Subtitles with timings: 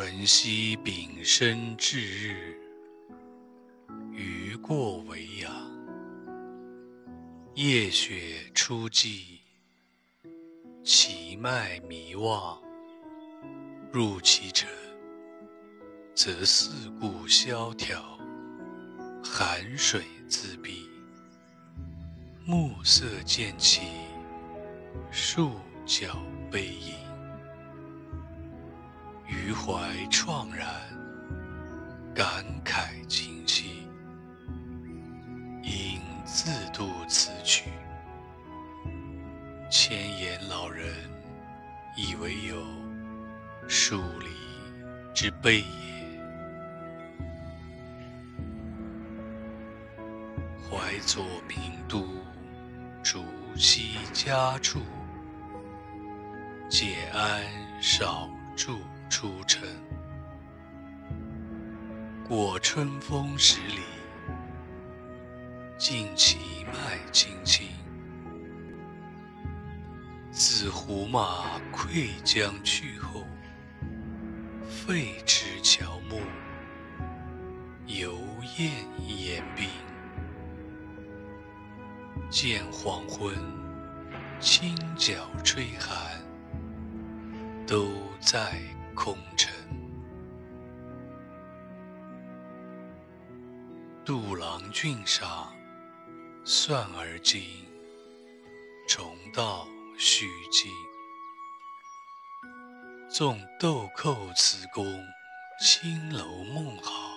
[0.00, 2.56] 淳熙丙申至日，
[4.12, 5.52] 余过为阳。
[7.56, 9.40] 夜雪初霁，
[10.84, 12.62] 其脉弥望。
[13.92, 14.70] 入其城，
[16.14, 18.00] 则四顾萧条，
[19.20, 20.88] 寒水自闭。
[22.46, 23.80] 暮色渐起，
[25.10, 25.54] 数
[25.84, 26.16] 角
[26.52, 27.07] 悲吟。
[29.48, 29.72] 余怀
[30.10, 30.68] 怆然，
[32.14, 33.88] 感慨清戚，
[35.62, 37.70] 应自度此曲。
[39.70, 40.94] 千言老人，
[41.96, 42.62] 以为有
[43.66, 44.26] 数理
[45.14, 45.64] 之备也。
[50.70, 52.06] 怀左名都，
[53.02, 53.24] 逐
[53.56, 54.80] 溪家处，
[56.68, 57.42] 解鞍
[57.80, 58.78] 少驻。
[59.08, 59.66] 出城，
[62.28, 63.80] 过春风十里，
[65.78, 67.68] 尽其脉青青。
[70.30, 73.24] 自胡马溃将去后，
[74.68, 76.20] 废池乔木，
[77.86, 78.14] 犹
[78.58, 78.70] 厌
[79.06, 79.68] 言兵。
[82.30, 83.34] 见黄昏，
[84.38, 86.22] 清角吹寒，
[87.66, 87.88] 都
[88.20, 88.60] 在。
[88.98, 89.54] 空城，
[94.04, 95.54] 杜郎郡上，
[96.44, 97.64] 算而今，
[98.88, 100.68] 重蹈虚境。
[103.08, 104.84] 纵豆蔻此宫，
[105.60, 107.16] 青楼梦好，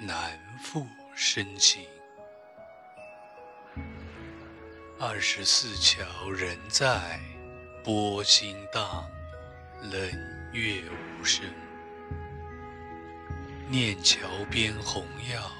[0.00, 1.84] 难复深情。
[5.00, 7.18] 二十四桥人在，
[7.82, 9.04] 波心荡，
[9.82, 10.37] 冷。
[10.52, 10.82] 月
[11.20, 11.44] 无声，
[13.68, 15.52] 念桥边红药，